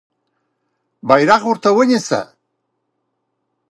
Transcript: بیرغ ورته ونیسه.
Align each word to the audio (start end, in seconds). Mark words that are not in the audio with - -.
بیرغ 1.07 1.41
ورته 1.47 1.69
ونیسه. 1.73 2.21